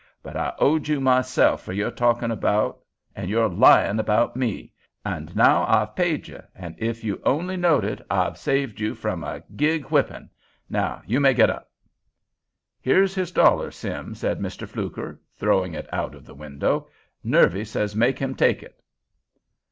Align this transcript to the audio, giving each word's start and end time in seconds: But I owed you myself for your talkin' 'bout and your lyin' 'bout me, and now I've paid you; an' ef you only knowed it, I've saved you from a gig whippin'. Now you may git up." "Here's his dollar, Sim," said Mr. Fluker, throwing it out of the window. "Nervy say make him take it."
But 0.23 0.35
I 0.35 0.53
owed 0.57 0.87
you 0.87 0.99
myself 0.99 1.61
for 1.61 1.73
your 1.73 1.91
talkin' 1.91 2.35
'bout 2.35 2.79
and 3.15 3.29
your 3.29 3.47
lyin' 3.47 3.97
'bout 3.97 4.35
me, 4.35 4.73
and 5.05 5.35
now 5.35 5.63
I've 5.67 5.93
paid 5.95 6.27
you; 6.27 6.41
an' 6.55 6.75
ef 6.79 7.03
you 7.03 7.21
only 7.23 7.55
knowed 7.55 7.85
it, 7.85 8.01
I've 8.09 8.35
saved 8.35 8.79
you 8.79 8.95
from 8.95 9.23
a 9.23 9.43
gig 9.55 9.83
whippin'. 9.89 10.31
Now 10.67 11.03
you 11.05 11.19
may 11.19 11.35
git 11.35 11.51
up." 11.51 11.69
"Here's 12.81 13.13
his 13.13 13.31
dollar, 13.31 13.69
Sim," 13.69 14.15
said 14.15 14.39
Mr. 14.39 14.67
Fluker, 14.67 15.21
throwing 15.37 15.75
it 15.75 15.87
out 15.93 16.15
of 16.15 16.25
the 16.25 16.33
window. 16.33 16.87
"Nervy 17.23 17.63
say 17.63 17.87
make 17.95 18.17
him 18.17 18.33
take 18.33 18.63
it." 18.63 18.81